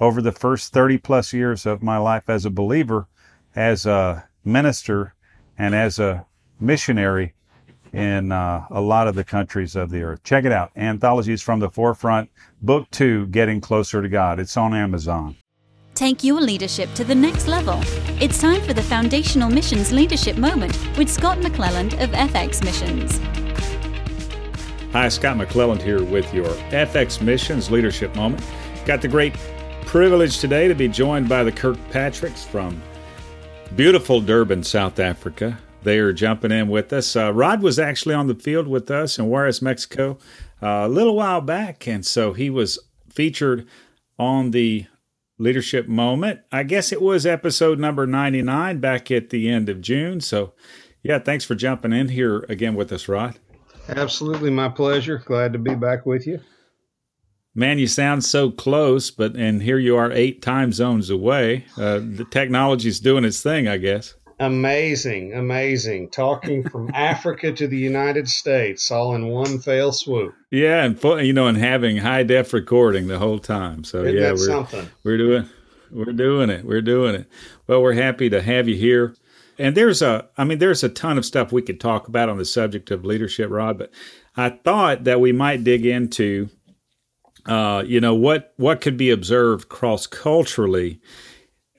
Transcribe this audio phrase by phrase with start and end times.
[0.00, 3.08] over the first 30 plus years of my life as a believer,
[3.54, 5.14] as a minister,
[5.58, 6.26] and as a
[6.60, 7.34] missionary
[7.92, 10.22] in uh, a lot of the countries of the earth.
[10.22, 10.70] Check it out.
[10.76, 14.38] Anthologies from the Forefront, Book Two Getting Closer to God.
[14.38, 15.36] It's on Amazon.
[15.94, 17.80] Take your leadership to the next level.
[18.20, 23.18] It's time for the Foundational Missions Leadership Moment with Scott McClelland of FX Missions.
[24.92, 28.44] Hi, Scott McClelland here with your FX Missions Leadership Moment.
[28.84, 29.34] Got the great
[29.86, 32.82] privilege today to be joined by the Kirkpatricks from
[33.76, 35.56] beautiful Durban, South Africa.
[35.84, 37.14] They are jumping in with us.
[37.14, 40.18] Uh, Rod was actually on the field with us in Juarez, Mexico,
[40.60, 43.66] uh, a little while back, and so he was featured
[44.18, 44.86] on the
[45.38, 46.40] leadership moment.
[46.50, 50.20] I guess it was episode number 99 back at the end of June.
[50.20, 50.52] So,
[51.04, 53.38] yeah, thanks for jumping in here again with us, Rod.
[53.88, 55.22] Absolutely, my pleasure.
[55.24, 56.40] Glad to be back with you.
[57.56, 61.64] Man, you sound so close, but and here you are eight time zones away.
[61.76, 64.14] Uh, the technology's doing its thing, I guess.
[64.38, 66.10] Amazing, amazing.
[66.10, 70.34] Talking from Africa to the United States, all in one fell swoop.
[70.50, 73.82] Yeah, and you know, and having high def recording the whole time.
[73.84, 74.88] So Isn't yeah, we're something?
[75.02, 75.48] we're doing
[75.90, 76.64] we're doing it.
[76.64, 77.28] We're doing it.
[77.66, 79.14] Well, we're happy to have you here.
[79.58, 82.36] And there's a, I mean, there's a ton of stuff we could talk about on
[82.36, 83.78] the subject of leadership, Rod.
[83.78, 83.90] But
[84.36, 86.50] I thought that we might dig into,
[87.46, 91.00] uh, you know, what what could be observed cross culturally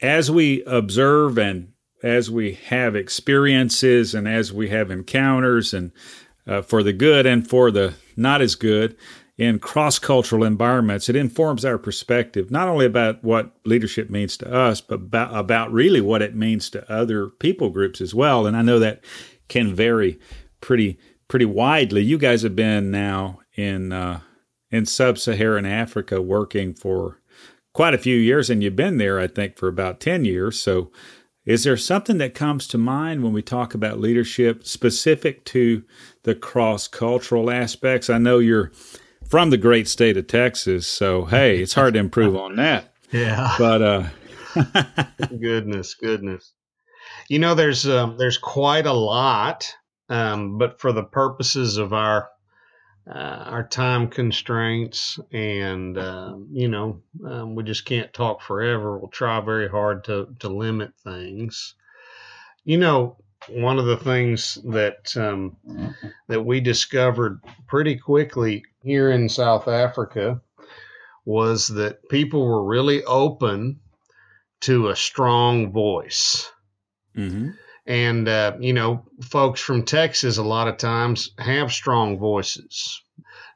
[0.01, 1.73] as we observe and
[2.03, 5.91] as we have experiences and as we have encounters and
[6.45, 8.95] uh, for the good and for the not as good
[9.37, 14.51] in cross cultural environments, it informs our perspective not only about what leadership means to
[14.51, 18.47] us, but about, about really what it means to other people groups as well.
[18.47, 19.03] And I know that
[19.47, 20.19] can vary
[20.61, 22.01] pretty pretty widely.
[22.01, 24.21] You guys have been now in uh,
[24.71, 27.19] in sub-Saharan Africa working for
[27.73, 30.59] quite a few years, and you've been there, I think, for about ten years.
[30.59, 30.91] So
[31.45, 35.83] is there something that comes to mind when we talk about leadership specific to
[36.23, 38.09] the cross cultural aspects?
[38.09, 38.71] I know you're
[39.29, 42.93] from the great state of Texas, so hey, it's hard to improve on that.
[43.09, 43.55] Yeah.
[43.57, 44.03] But uh
[45.39, 46.51] goodness, goodness.
[47.29, 49.65] You know there's um, there's quite a lot
[50.09, 52.29] um, but for the purposes of our
[53.09, 58.97] uh, our time constraints, and uh, you know, um, we just can't talk forever.
[58.97, 61.75] We'll try very hard to to limit things.
[62.65, 63.17] You know,
[63.49, 65.55] one of the things that um,
[66.27, 70.41] that we discovered pretty quickly here in South Africa
[71.25, 73.79] was that people were really open
[74.61, 76.51] to a strong voice.
[77.15, 77.51] Mm-hmm.
[77.87, 83.01] And, uh, you know, folks from Texas a lot of times have strong voices.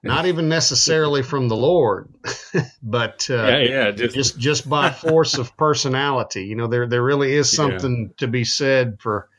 [0.04, 2.10] Not even necessarily from the Lord,
[2.84, 6.46] but uh, yeah, yeah, just, just just by force of personality.
[6.46, 8.14] You know, there there really is something yeah.
[8.18, 9.30] to be said for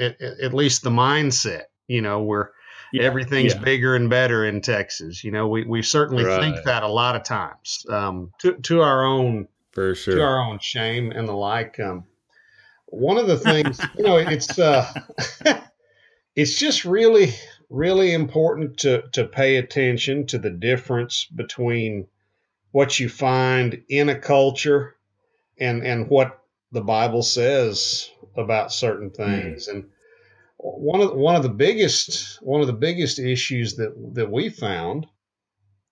[0.00, 1.64] at, at, least the mindset.
[1.86, 2.50] You know, where
[2.92, 3.60] yeah, everything's yeah.
[3.60, 5.22] bigger and better in Texas.
[5.22, 6.40] You know, we we certainly right.
[6.40, 10.40] think that a lot of times um, to to our own for sure to our
[10.40, 11.78] own shame and the like.
[11.78, 12.04] Um,
[12.90, 14.92] one of the things, you know, it's uh,
[16.36, 17.34] it's just really,
[17.68, 22.06] really important to to pay attention to the difference between
[22.72, 24.96] what you find in a culture
[25.58, 26.42] and and what
[26.72, 29.14] the Bible says about certain hmm.
[29.14, 29.68] things.
[29.68, 29.72] Mm.
[29.72, 29.84] And
[30.56, 35.06] one of one of the biggest one of the biggest issues that that we found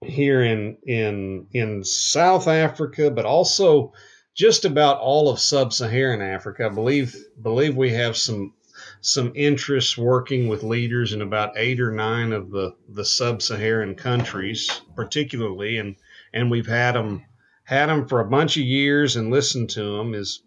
[0.03, 3.93] here in in in South Africa, but also
[4.39, 6.67] just about all of sub-Saharan Africa.
[6.67, 8.55] I believe believe we have some
[9.01, 14.81] some interests working with leaders in about eight or nine of the, the sub-Saharan countries,
[14.95, 15.97] particularly, and
[16.33, 17.25] and we've had them
[17.65, 20.15] had them for a bunch of years and listened to them.
[20.15, 20.41] Is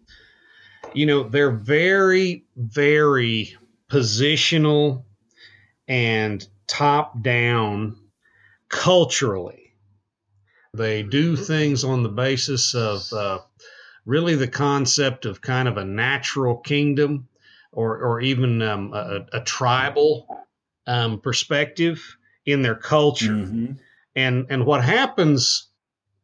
[0.94, 3.54] you know they're very very
[3.90, 5.04] positional
[5.86, 7.98] and top down
[8.70, 9.74] culturally.
[10.74, 13.40] They do things on the basis of uh,
[14.04, 17.28] really the concept of kind of a natural kingdom
[17.70, 20.26] or, or even um, a, a, tribal
[20.86, 23.32] um, perspective in their culture.
[23.32, 23.72] Mm-hmm.
[24.14, 25.68] And, and what happens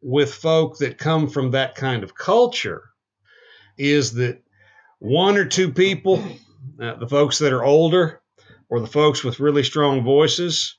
[0.02, 2.90] with folk that come from that kind of culture
[3.78, 4.42] is that
[4.98, 6.22] one or two people,
[6.81, 8.20] uh, the folks that are older
[8.69, 10.76] or the folks with really strong voices,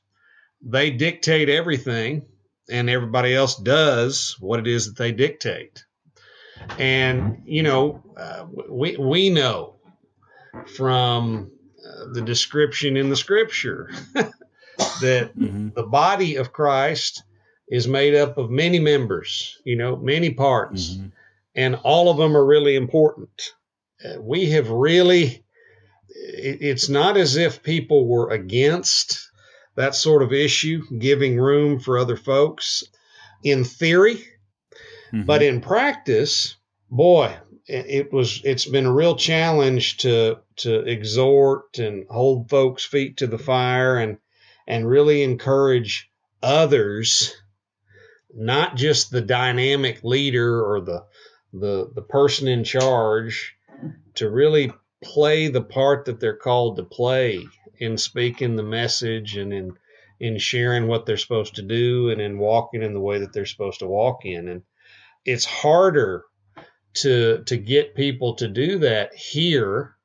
[0.62, 2.26] they dictate everything
[2.70, 5.86] and everybody else does what it is that they dictate.
[6.78, 9.76] And, you know, uh, we, we know
[10.76, 11.52] from
[11.86, 15.70] uh, the description in the scripture that mm-hmm.
[15.76, 17.24] the body of Christ
[17.68, 21.08] is made up of many members, you know, many parts, mm-hmm.
[21.56, 23.54] and all of them are really important.
[24.04, 25.44] Uh, we have really,
[26.10, 29.30] it, it's not as if people were against
[29.76, 32.84] that sort of issue, giving room for other folks
[33.44, 34.26] in theory,
[35.12, 35.24] mm-hmm.
[35.24, 36.56] but in practice,
[36.90, 37.36] boy,
[37.68, 43.18] it, it was it's been a real challenge to to exhort and hold folks' feet
[43.18, 44.18] to the fire and
[44.68, 46.10] and really encourage
[46.42, 47.36] others
[48.34, 51.06] not just the dynamic leader or the
[51.54, 53.56] the the person in charge
[54.16, 54.72] to really
[55.02, 57.44] play the part that they're called to play
[57.78, 59.76] in speaking the message and in
[60.20, 63.46] in sharing what they're supposed to do and in walking in the way that they're
[63.46, 64.62] supposed to walk in and
[65.26, 66.24] it's harder
[66.96, 69.96] to to get people to do that here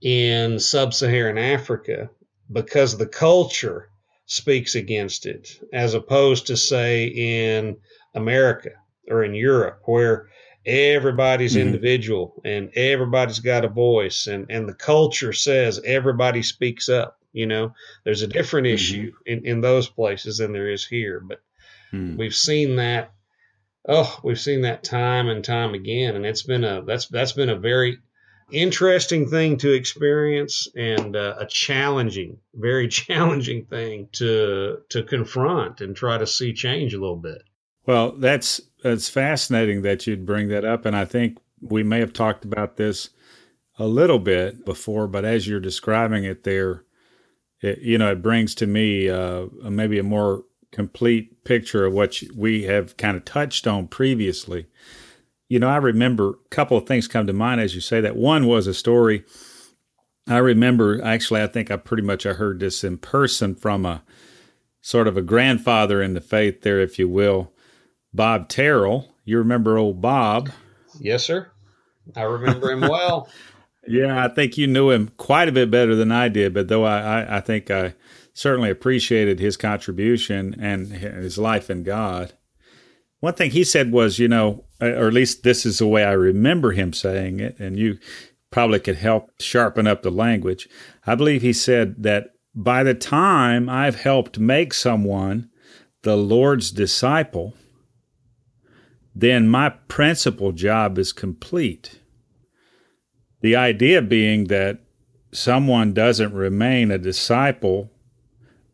[0.00, 2.10] in sub-Saharan Africa
[2.50, 3.88] because the culture
[4.26, 7.76] speaks against it, as opposed to, say, in
[8.14, 8.70] America
[9.08, 10.28] or in Europe, where
[10.64, 11.66] everybody's mm-hmm.
[11.66, 17.18] individual and everybody's got a voice, and, and the culture says everybody speaks up.
[17.32, 17.74] You know,
[18.04, 18.74] there's a different mm-hmm.
[18.74, 21.40] issue in, in those places than there is here, but
[21.92, 22.16] mm.
[22.16, 23.12] we've seen that.
[23.88, 27.48] Oh, we've seen that time and time again, and it's been a that's that's been
[27.48, 27.98] a very
[28.52, 35.96] interesting thing to experience and uh, a challenging, very challenging thing to to confront and
[35.96, 37.42] try to see change a little bit.
[37.86, 42.12] Well, that's that's fascinating that you'd bring that up, and I think we may have
[42.12, 43.10] talked about this
[43.78, 46.84] a little bit before, but as you're describing it there,
[47.60, 52.20] it, you know, it brings to me uh, maybe a more complete picture of what
[52.34, 54.66] we have kind of touched on previously.
[55.48, 58.16] You know, I remember a couple of things come to mind as you say that.
[58.16, 59.24] One was a story
[60.26, 61.02] I remember.
[61.02, 64.02] Actually, I think I pretty much I heard this in person from a
[64.80, 67.52] sort of a grandfather in the faith there, if you will,
[68.12, 69.08] Bob Terrell.
[69.24, 70.50] You remember old Bob?
[70.98, 71.48] Yes, sir.
[72.16, 73.28] I remember him well.
[73.88, 76.84] yeah, I think you knew him quite a bit better than I did, but though
[76.84, 77.94] I, I, I think I
[78.34, 82.32] certainly appreciated his contribution and his life in God.
[83.20, 86.12] One thing he said was, you know, or at least this is the way I
[86.12, 87.98] remember him saying it, and you
[88.50, 90.68] probably could help sharpen up the language.
[91.06, 95.50] I believe he said that by the time I've helped make someone
[96.02, 97.54] the Lord's disciple,
[99.14, 102.00] then my principal job is complete.
[103.40, 104.80] The idea being that
[105.32, 107.91] someone doesn't remain a disciple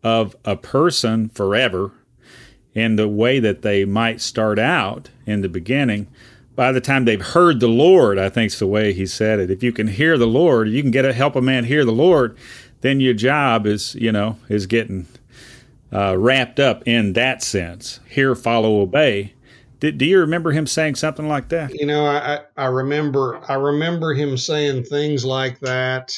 [0.03, 1.93] of a person forever
[2.75, 6.07] in the way that they might start out in the beginning.
[6.55, 9.51] By the time they've heard the Lord, I think is the way he said it.
[9.51, 11.93] If you can hear the Lord, you can get a, help a man hear the
[11.93, 12.37] Lord,
[12.81, 15.07] then your job is, you know, is getting
[15.93, 18.01] uh, wrapped up in that sense.
[18.09, 19.35] Hear, follow, obey.
[19.81, 21.75] Do, do you remember him saying something like that?
[21.75, 26.13] You know, I, I remember I remember him saying things like that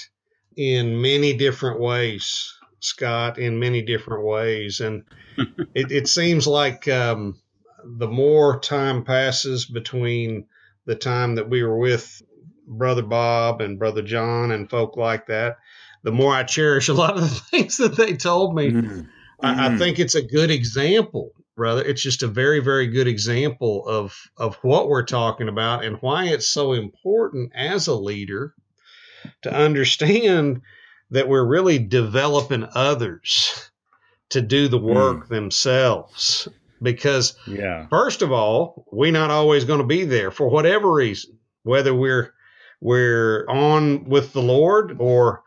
[0.57, 5.05] in many different ways, Scott, in many different ways, and
[5.75, 7.39] it, it seems like um,
[7.85, 10.47] the more time passes between
[10.87, 12.23] the time that we were with
[12.67, 15.59] Brother Bob and Brother John and folk like that,
[16.03, 18.71] the more I cherish a lot of the things that they told me.
[18.71, 19.01] Mm-hmm.
[19.43, 19.79] I, I mm-hmm.
[19.79, 21.83] think it's a good example, brother.
[21.83, 26.27] It's just a very, very good example of of what we're talking about and why
[26.27, 28.55] it's so important as a leader
[29.43, 30.63] to understand
[31.11, 33.71] that we're really developing others
[34.31, 35.29] to do the work mm.
[35.29, 36.49] themselves
[36.83, 37.87] because yeah.
[37.89, 42.33] first of all we're not always going to be there for whatever reason whether we're
[42.81, 45.43] we're on with the lord or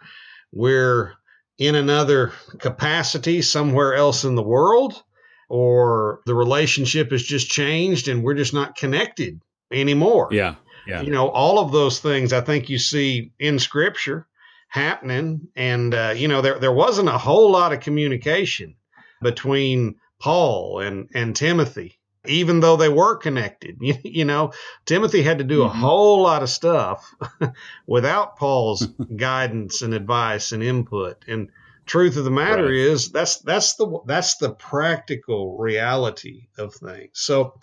[0.51, 1.13] we're
[1.57, 5.01] in another capacity somewhere else in the world
[5.49, 9.41] or the relationship has just changed and we're just not connected
[9.71, 10.55] anymore yeah
[10.87, 14.27] yeah you know all of those things i think you see in scripture
[14.73, 15.49] happening.
[15.55, 18.75] And, uh, you know, there, there wasn't a whole lot of communication
[19.21, 23.77] between Paul and, and Timothy, even though they were connected.
[23.81, 24.51] You, you know,
[24.85, 25.77] Timothy had to do mm-hmm.
[25.77, 27.13] a whole lot of stuff
[27.87, 31.23] without Paul's guidance and advice and input.
[31.27, 31.49] And,
[31.85, 32.73] truth of the matter right.
[32.75, 37.59] is that's that's the that's the practical reality of things so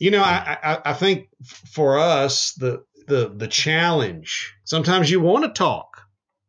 [0.00, 4.54] you know I, I, I think for us the the the challenge.
[4.64, 5.93] Sometimes you want to talk.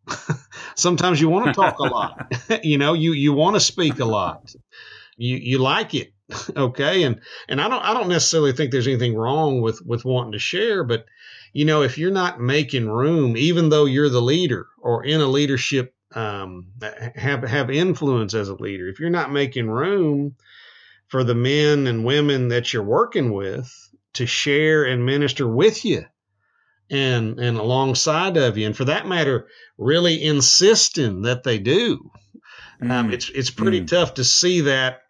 [0.76, 2.34] Sometimes you want to talk a lot.
[2.64, 4.54] you know, you you want to speak a lot.
[5.18, 6.12] You you like it.
[6.56, 10.34] okay, and and I don't I don't necessarily think there's anything wrong with with wanting
[10.34, 11.06] to share, but
[11.54, 15.28] you know, if you're not making room, even though you're the leader or in a
[15.28, 16.68] leadership um,
[17.16, 20.36] have have influence as a leader, if you're not making room
[21.08, 23.72] for the men and women that you're working with
[24.14, 26.06] to share and minister with you
[26.90, 32.12] and and alongside of you, and for that matter, really insisting that they do.
[32.82, 32.92] Um, mm.
[32.92, 33.88] Um, it's it's pretty mm.
[33.88, 35.02] tough to see that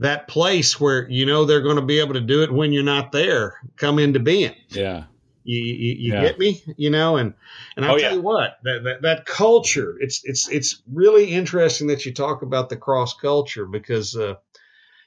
[0.00, 2.82] that place where you know they're going to be able to do it when you're
[2.82, 4.54] not there come into being.
[4.68, 5.04] Yeah.
[5.42, 6.22] You, you, you yeah.
[6.22, 7.34] get me, you know, and
[7.74, 8.16] and I'll oh, tell yeah.
[8.16, 12.68] you what that, that that culture it's it's it's really interesting that you talk about
[12.68, 14.34] the cross culture because uh,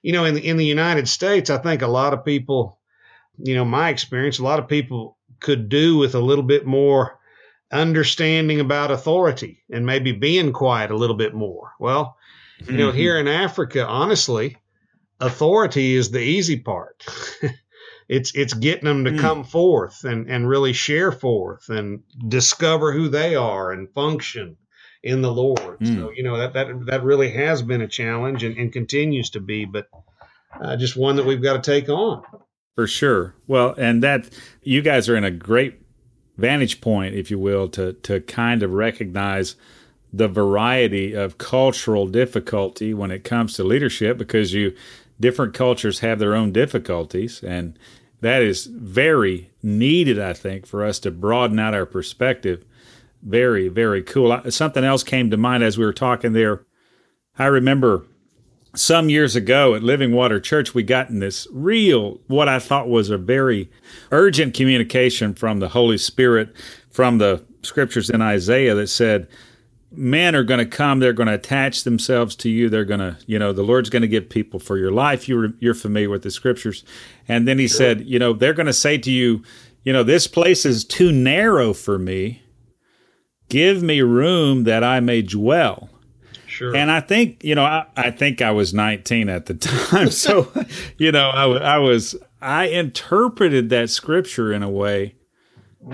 [0.01, 2.79] you know in the in the United States I think a lot of people
[3.37, 7.19] you know my experience a lot of people could do with a little bit more
[7.71, 11.73] understanding about authority and maybe being quiet a little bit more.
[11.79, 12.17] Well,
[12.59, 12.77] you mm-hmm.
[12.77, 14.57] know, here in Africa, honestly,
[15.19, 17.05] authority is the easy part.
[18.09, 19.19] it's it's getting them to mm.
[19.19, 24.57] come forth and and really share forth and discover who they are and function
[25.01, 25.79] in the Lord.
[25.79, 25.95] Mm.
[25.95, 29.39] So you know that that that really has been a challenge and, and continues to
[29.39, 29.87] be, but
[30.59, 32.23] uh, just one that we've got to take on.
[32.75, 33.35] For sure.
[33.47, 34.29] Well, and that
[34.63, 35.79] you guys are in a great
[36.37, 39.55] vantage point, if you will, to to kind of recognize
[40.11, 44.75] the variety of cultural difficulty when it comes to leadership because you
[45.19, 47.77] different cultures have their own difficulties and
[48.21, 52.63] that is very needed i think for us to broaden out our perspective.
[53.23, 54.39] Very very cool.
[54.49, 56.65] Something else came to mind as we were talking there.
[57.39, 58.05] I remember
[58.75, 62.89] some years ago at living water church we got in this real what i thought
[62.89, 63.69] was a very
[64.11, 66.55] urgent communication from the holy spirit
[66.89, 69.27] from the scriptures in isaiah that said
[69.91, 73.15] men are going to come they're going to attach themselves to you they're going to
[73.27, 76.23] you know the lord's going to give people for your life you're you're familiar with
[76.23, 76.83] the scriptures
[77.27, 77.77] and then he sure.
[77.77, 79.43] said you know they're going to say to you
[79.83, 82.41] you know this place is too narrow for me
[83.49, 85.89] give me room that i may dwell
[86.53, 86.75] Sure.
[86.75, 90.11] And I think, you know, I, I think I was 19 at the time.
[90.11, 90.51] So,
[90.99, 95.15] you know, I, I was, I interpreted that scripture in a way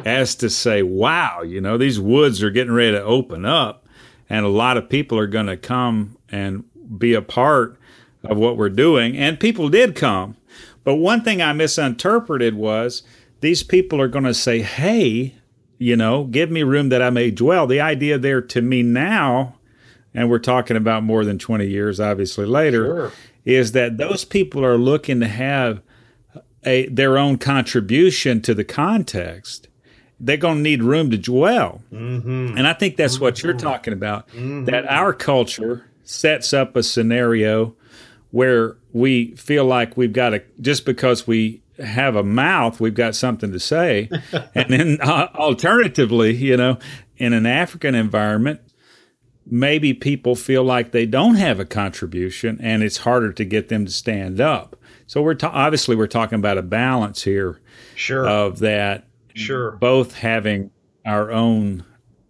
[0.03, 3.87] as to say, wow, you know, these woods are getting ready to open up
[4.29, 6.65] and a lot of people are going to come and
[6.97, 7.79] be a part
[8.25, 9.15] of what we're doing.
[9.15, 10.35] And people did come.
[10.83, 13.03] But one thing I misinterpreted was
[13.39, 15.35] these people are going to say, hey,
[15.77, 17.65] you know, give me room that I may dwell.
[17.65, 19.55] The idea there to me now,
[20.13, 23.11] and we're talking about more than 20 years, obviously later, sure.
[23.45, 25.81] is that those people are looking to have
[26.65, 29.69] a, their own contribution to the context
[30.19, 31.81] they're going to need room to dwell.
[31.91, 32.57] Mm-hmm.
[32.57, 33.23] And I think that's mm-hmm.
[33.23, 33.67] what you're mm-hmm.
[33.67, 34.27] talking about.
[34.29, 34.65] Mm-hmm.
[34.65, 37.75] That our culture sets up a scenario
[38.31, 43.15] where we feel like we've got to, just because we have a mouth, we've got
[43.15, 44.09] something to say.
[44.55, 46.77] and then uh, alternatively, you know,
[47.17, 48.61] in an African environment,
[49.51, 53.85] maybe people feel like they don't have a contribution and it's harder to get them
[53.85, 54.75] to stand up.
[55.07, 57.59] So we're ta- obviously we're talking about a balance here
[57.95, 58.27] sure.
[58.27, 59.05] of that
[59.39, 59.71] Sure.
[59.71, 60.71] Both having
[61.05, 61.85] our own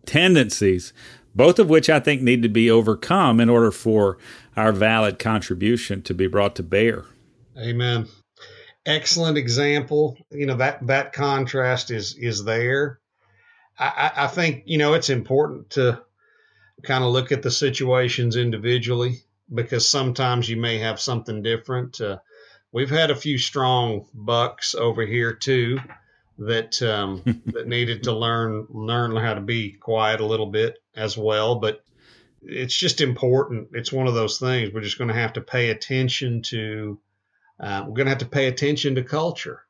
[0.06, 0.94] tendencies,
[1.36, 4.18] both of which I think need to be overcome in order for
[4.56, 7.06] our valid contribution to be brought to bear.
[7.58, 8.08] Amen.
[8.86, 10.18] Excellent example.
[10.32, 13.00] You know that that contrast is is there.
[13.78, 16.02] I, I think you know it's important to
[16.84, 19.22] kind of look at the situations individually
[19.54, 22.00] because sometimes you may have something different.
[22.00, 22.20] Uh,
[22.72, 25.80] we've had a few strong bucks over here too
[26.38, 31.18] that um, that needed to learn learn how to be quiet a little bit as
[31.18, 31.56] well.
[31.56, 31.84] But
[32.42, 33.70] it's just important.
[33.74, 34.74] It's one of those things.
[34.74, 37.00] We're just going to have to pay attention to.
[37.60, 39.62] Uh, we're going to have to pay attention to culture.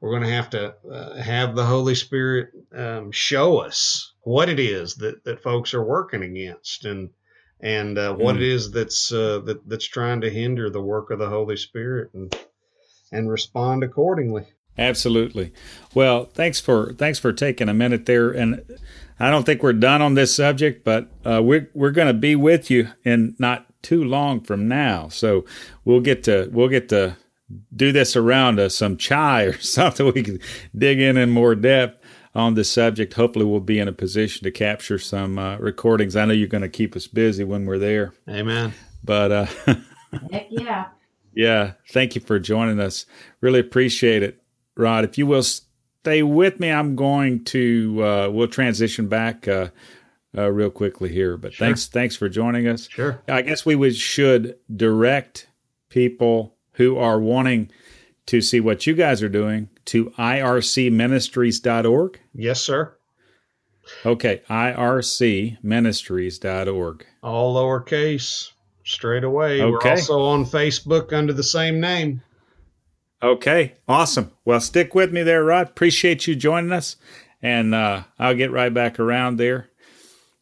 [0.00, 4.60] We're going to have to uh, have the Holy Spirit um, show us what it
[4.60, 7.10] is that, that folks are working against and
[7.60, 8.38] and uh, what mm.
[8.38, 12.10] it is that's uh, that, that's trying to hinder the work of the Holy Spirit
[12.12, 12.36] and
[13.12, 14.46] and respond accordingly.
[14.78, 15.52] Absolutely.
[15.94, 18.64] Well, thanks for thanks for taking a minute there, and
[19.20, 22.34] I don't think we're done on this subject, but uh, we're we're going to be
[22.34, 25.44] with you in not too long from now, so
[25.84, 27.16] we'll get to we'll get to
[27.76, 30.12] do this around uh, some chai or something.
[30.12, 30.40] We can
[30.76, 32.01] dig in in more depth
[32.34, 33.14] on the subject.
[33.14, 36.16] Hopefully, we'll be in a position to capture some uh, recordings.
[36.16, 38.12] I know you're going to keep us busy when we're there.
[38.28, 38.72] Amen.
[39.04, 39.46] But uh,
[40.30, 40.86] heck yeah.
[41.34, 43.06] Yeah, thank you for joining us.
[43.40, 44.42] Really appreciate it.
[44.76, 45.42] Rod, if you will
[46.02, 46.70] stay with me.
[46.70, 49.68] I'm going to uh, we'll transition back uh,
[50.36, 51.36] uh, real quickly here.
[51.36, 51.66] But sure.
[51.66, 52.88] thanks thanks for joining us.
[52.88, 53.22] Sure.
[53.28, 55.48] I guess we would should direct
[55.88, 57.70] people who are wanting
[58.26, 62.20] to see what you guys are doing to ircministries.org.
[62.34, 62.94] Yes, sir.
[64.06, 67.06] Okay, ircministries.org.
[67.22, 68.50] All lowercase,
[68.84, 69.60] straight away.
[69.60, 69.70] Okay.
[69.70, 72.22] We're also on Facebook under the same name.
[73.22, 74.32] Okay, awesome.
[74.44, 75.68] Well, stick with me there, Rod.
[75.68, 76.96] Appreciate you joining us,
[77.40, 79.68] and uh, I'll get right back around there.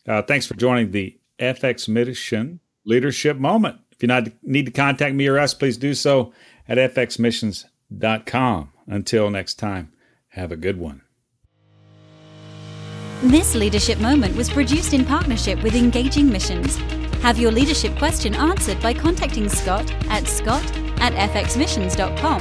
[0.08, 3.78] Uh, thanks for joining the FX Mission Leadership Moment.
[3.92, 6.32] If you not, need to contact me or us, please do so
[6.66, 8.72] at fxmissions.com.
[8.86, 9.92] Until next time,
[10.30, 11.02] have a good one.
[13.22, 16.76] This leadership moment was produced in partnership with Engaging Missions.
[17.22, 20.64] Have your leadership question answered by contacting Scott at scott
[21.00, 22.40] at fxmissions.com.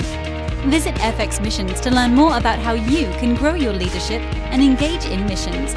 [0.69, 5.05] Visit FX Missions to learn more about how you can grow your leadership and engage
[5.05, 5.74] in missions.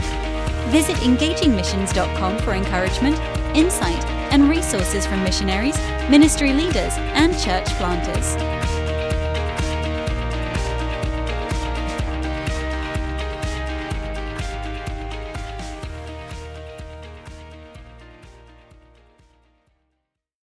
[0.71, 3.19] Visit engagingmissions.com for encouragement,
[3.57, 5.77] insight, and resources from missionaries,
[6.09, 8.62] ministry leaders, and church planters.